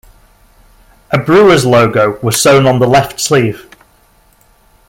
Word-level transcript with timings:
A 1.11 1.19
Brewers 1.19 1.63
logo 1.63 2.17
was 2.23 2.41
sewn 2.41 2.65
on 2.65 2.79
the 2.79 2.87
left 2.87 3.19
sleeve. 3.19 3.69